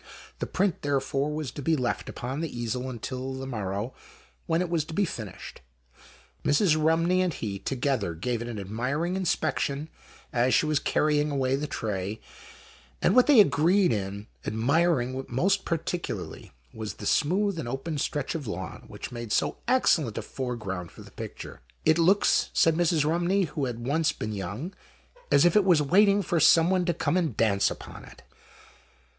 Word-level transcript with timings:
The 0.39 0.47
print, 0.47 0.81
therefore, 0.81 1.29
was 1.31 1.51
to 1.51 1.61
be 1.61 1.75
left 1.75 2.09
upon 2.09 2.41
the 2.41 2.49
easel 2.49 2.89
until 2.89 3.35
the 3.35 3.45
morrow, 3.45 3.93
when 4.47 4.59
it 4.59 4.67
was 4.69 4.83
to 4.85 4.95
be 4.95 5.05
finished. 5.05 5.61
Mrs. 6.43 6.75
Rumney 6.75 7.21
and 7.21 7.31
he, 7.31 7.59
together, 7.59 8.15
gave 8.15 8.41
it 8.41 8.47
an 8.47 8.57
admiring 8.57 9.15
inspection 9.15 9.89
as 10.33 10.55
she 10.55 10.65
was 10.65 10.79
carrying 10.79 11.29
away 11.29 11.55
the 11.55 11.67
tray, 11.67 12.19
and 12.99 13.15
what 13.15 13.27
they 13.27 13.39
agreed 13.39 13.93
in 13.93 14.25
admiring 14.43 15.23
most 15.29 15.65
particularly 15.65 16.51
wasi 16.73 16.97
the 16.97 17.05
smooth 17.05 17.59
and 17.59 17.69
open 17.69 17.99
stretch 17.99 18.33
of 18.33 18.47
lawn, 18.47 18.87
whicli 18.89 19.11
made 19.11 19.31
so 19.31 19.57
excellent 19.67 20.17
a 20.17 20.23
foreground 20.23 20.89
for 20.89 21.03
the 21.03 21.11
picture" 21.11 21.61
It 21.85 21.99
looks," 21.99 22.49
said 22.53 22.73
Mrs. 22.75 23.05
Rumney, 23.07 23.43
who 23.43 23.65
had 23.65 23.85
once 23.85 24.13
been 24.13 24.33
young," 24.33 24.73
as 25.31 25.45
if 25.45 25.55
it 25.55 25.63
was 25.63 25.79
waiting 25.79 26.23
for 26.23 26.39
some" 26.39 26.71
one 26.71 26.85
to 26.85 26.93
come 26.95 27.17
and 27.17 27.37
dance 27.37 27.69
on 27.69 28.03
it." 28.03 28.23